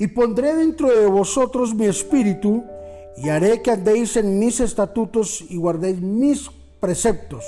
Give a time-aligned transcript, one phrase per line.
[0.00, 2.64] Y pondré dentro de vosotros mi espíritu
[3.18, 7.44] y haré que andéis en mis estatutos y guardéis mis preceptos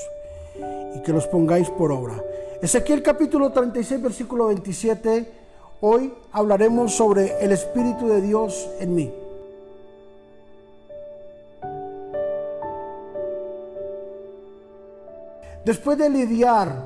[0.95, 2.23] y que los pongáis por obra.
[2.61, 5.33] Ezequiel capítulo 36, versículo 27.
[5.81, 9.11] Hoy hablaremos sobre el Espíritu de Dios en mí.
[15.65, 16.85] Después de lidiar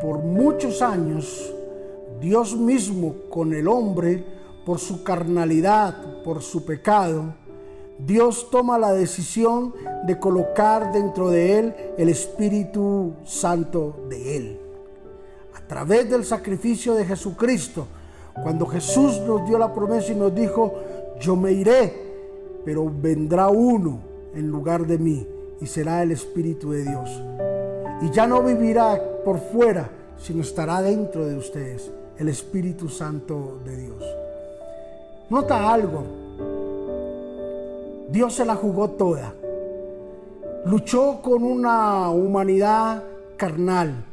[0.00, 1.52] por muchos años,
[2.20, 4.37] Dios mismo con el hombre,
[4.68, 7.32] por su carnalidad, por su pecado,
[7.98, 9.72] Dios toma la decisión
[10.04, 14.60] de colocar dentro de él el Espíritu Santo de él.
[15.54, 17.86] A través del sacrificio de Jesucristo,
[18.42, 20.74] cuando Jesús nos dio la promesa y nos dijo,
[21.18, 24.00] yo me iré, pero vendrá uno
[24.34, 25.26] en lugar de mí
[25.62, 27.22] y será el Espíritu de Dios.
[28.02, 29.88] Y ya no vivirá por fuera,
[30.18, 34.27] sino estará dentro de ustedes el Espíritu Santo de Dios.
[35.30, 36.04] Nota algo,
[38.10, 39.34] Dios se la jugó toda.
[40.64, 43.02] Luchó con una humanidad
[43.36, 44.04] carnal,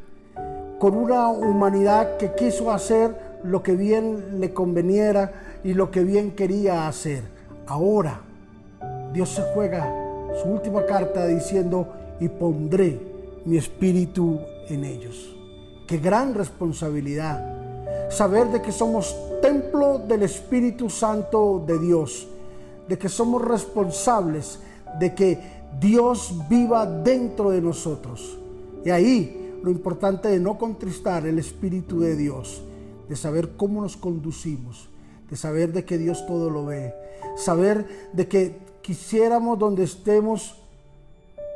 [0.78, 6.32] con una humanidad que quiso hacer lo que bien le conveniera y lo que bien
[6.32, 7.24] quería hacer.
[7.66, 8.20] Ahora
[9.14, 9.90] Dios se juega
[10.42, 11.88] su última carta diciendo,
[12.20, 13.00] y pondré
[13.46, 15.36] mi espíritu en ellos.
[15.88, 17.65] Qué gran responsabilidad.
[18.10, 22.28] Saber de que somos templo del Espíritu Santo de Dios
[22.88, 24.60] de que somos responsables
[25.00, 25.40] de que
[25.80, 28.38] Dios viva dentro de nosotros.
[28.84, 32.62] Y ahí lo importante de no contristar el Espíritu de Dios,
[33.10, 34.90] de saber cómo nos conducimos,
[35.30, 36.94] de saber de que Dios todo lo ve,
[37.36, 40.62] saber de que quisiéramos donde estemos,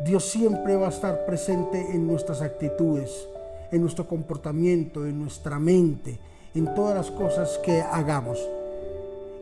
[0.03, 3.27] Dios siempre va a estar presente en nuestras actitudes,
[3.71, 6.19] en nuestro comportamiento, en nuestra mente,
[6.55, 8.39] en todas las cosas que hagamos.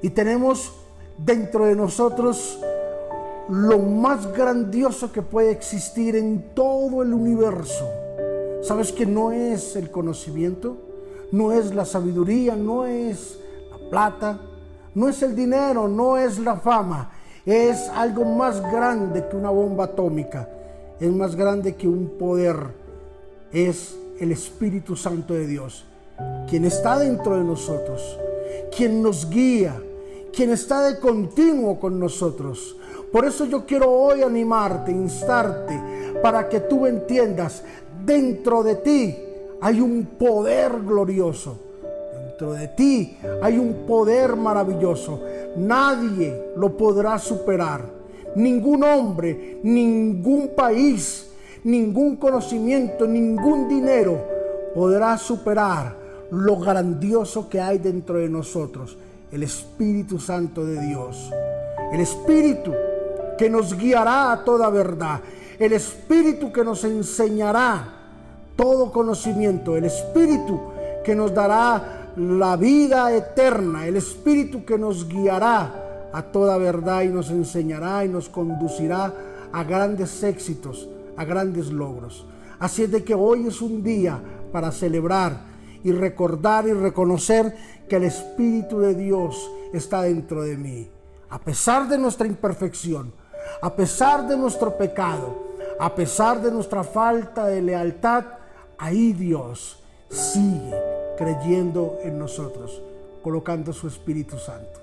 [0.01, 0.73] Y tenemos
[1.17, 2.59] dentro de nosotros
[3.49, 7.89] lo más grandioso que puede existir en todo el universo.
[8.61, 10.77] ¿Sabes que no es el conocimiento?
[11.31, 13.39] No es la sabiduría, no es
[13.71, 14.39] la plata,
[14.95, 17.11] no es el dinero, no es la fama.
[17.45, 20.49] Es algo más grande que una bomba atómica.
[20.99, 22.57] Es más grande que un poder.
[23.51, 25.85] Es el Espíritu Santo de Dios,
[26.47, 28.17] quien está dentro de nosotros,
[28.75, 29.81] quien nos guía,
[30.33, 32.77] quien está de continuo con nosotros.
[33.11, 35.79] Por eso yo quiero hoy animarte, instarte,
[36.21, 37.63] para que tú entiendas,
[38.05, 39.15] dentro de ti
[39.61, 41.57] hay un poder glorioso.
[42.13, 45.21] Dentro de ti hay un poder maravilloso.
[45.57, 47.97] Nadie lo podrá superar.
[48.35, 51.31] Ningún hombre, ningún país,
[51.63, 54.19] ningún conocimiento, ningún dinero
[54.75, 58.97] podrá superar lo grandioso que hay dentro de nosotros
[59.31, 61.31] el Espíritu Santo de Dios.
[61.91, 62.73] El Espíritu
[63.37, 65.21] que nos guiará a toda verdad.
[65.59, 67.93] El Espíritu que nos enseñará
[68.55, 69.75] todo conocimiento.
[69.75, 70.59] El Espíritu
[71.03, 73.85] que nos dará la vida eterna.
[73.85, 79.13] El Espíritu que nos guiará a toda verdad y nos enseñará y nos conducirá
[79.51, 82.25] a grandes éxitos, a grandes logros.
[82.59, 84.19] Así es de que hoy es un día
[84.51, 85.56] para celebrar
[85.87, 87.55] y recordar y reconocer
[87.87, 90.89] que el Espíritu de Dios está dentro de mí.
[91.29, 93.13] A pesar de nuestra imperfección,
[93.61, 95.47] a pesar de nuestro pecado,
[95.79, 98.25] a pesar de nuestra falta de lealtad,
[98.77, 100.73] ahí Dios sigue
[101.17, 102.81] creyendo en nosotros,
[103.23, 104.81] colocando su Espíritu Santo.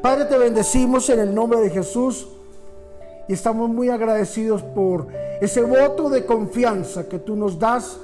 [0.00, 2.28] Padre, te bendecimos en el nombre de Jesús
[3.26, 5.08] y estamos muy agradecidos por
[5.40, 7.98] ese voto de confianza que tú nos das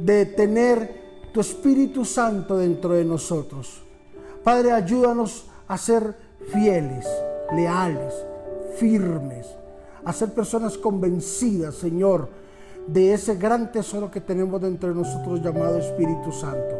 [0.00, 1.07] de tener
[1.38, 3.80] tu Espíritu Santo dentro de nosotros.
[4.42, 6.12] Padre, ayúdanos a ser
[6.52, 7.06] fieles,
[7.54, 8.12] leales,
[8.74, 9.46] firmes,
[10.04, 12.28] a ser personas convencidas, Señor,
[12.88, 16.74] de ese gran tesoro que tenemos dentro de nosotros llamado Espíritu Santo.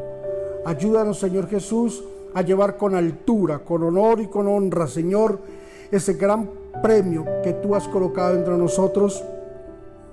[0.65, 2.03] Ayúdanos, Señor Jesús,
[2.35, 5.39] a llevar con altura, con honor y con honra, Señor,
[5.89, 6.51] ese gran
[6.83, 9.23] premio que tú has colocado entre nosotros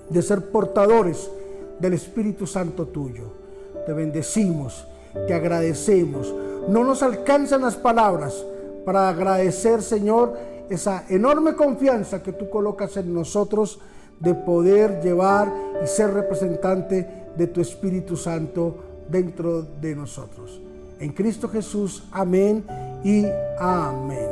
[0.08, 1.32] de ser portadores
[1.80, 3.45] del Espíritu Santo tuyo
[3.86, 4.88] te bendecimos,
[5.28, 6.34] te agradecemos.
[6.68, 8.46] No nos alcanzan las palabras
[8.86, 10.38] para agradecer, Señor,
[10.70, 13.80] esa enorme confianza que tú colocas en nosotros
[14.20, 15.52] de poder llevar
[15.84, 18.76] y ser representante de tu Espíritu Santo
[19.10, 20.62] dentro de nosotros.
[21.00, 22.64] En Cristo Jesús, amén
[23.04, 23.26] y
[23.60, 24.30] amén.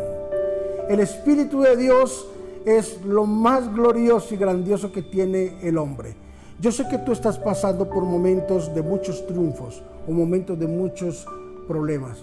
[0.90, 2.28] El Espíritu de Dios
[2.66, 6.23] es lo más glorioso y grandioso que tiene el hombre.
[6.60, 11.26] Yo sé que tú estás pasando por momentos de muchos triunfos o momentos de muchos
[11.68, 12.20] problemas,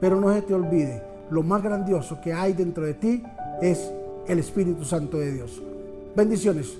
[0.00, 3.22] pero no se te olvide, lo más grandioso que hay dentro de ti
[3.60, 3.90] es
[4.28, 5.62] el Espíritu Santo de Dios.
[6.14, 6.78] Bendiciones.